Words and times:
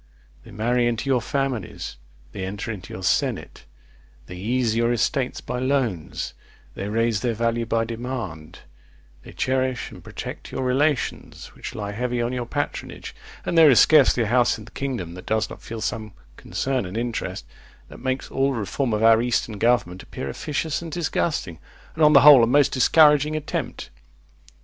They 0.43 0.49
marry 0.49 0.87
into 0.87 1.11
your 1.11 1.21
families; 1.21 1.95
they 2.31 2.43
enter 2.43 2.71
into 2.71 2.91
your 2.91 3.03
senate; 3.03 3.65
they 4.25 4.35
ease 4.35 4.75
your 4.75 4.91
estates 4.91 5.41
by 5.41 5.59
loans; 5.59 6.33
they 6.73 6.89
raise 6.89 7.19
their 7.19 7.35
value 7.35 7.67
by 7.67 7.85
demand; 7.85 8.61
they 9.21 9.31
cherish 9.31 9.91
and 9.91 10.03
protect 10.03 10.51
your 10.51 10.63
relations 10.63 11.53
which 11.53 11.75
lie 11.75 11.91
heavy 11.91 12.19
on 12.19 12.33
your 12.33 12.47
patronage; 12.47 13.13
and 13.45 13.55
there 13.55 13.69
is 13.69 13.79
scarcely 13.79 14.23
a 14.23 14.25
house 14.25 14.57
in 14.57 14.65
the 14.65 14.71
kingdom 14.71 15.13
that 15.13 15.27
does 15.27 15.51
not 15.51 15.61
feel 15.61 15.81
some 15.81 16.13
concern 16.35 16.87
and 16.87 16.97
interest, 16.97 17.45
that 17.87 17.99
makes 17.99 18.31
all 18.31 18.53
reform 18.53 18.93
of 18.93 19.03
our 19.03 19.21
eastern 19.21 19.59
government 19.59 20.01
appear 20.01 20.29
officious 20.31 20.81
and 20.81 20.91
disgusting; 20.91 21.59
and, 21.93 22.03
on 22.03 22.13
the 22.13 22.21
whole, 22.21 22.43
a 22.43 22.47
most 22.47 22.71
discouraging 22.71 23.35
attempt. 23.35 23.91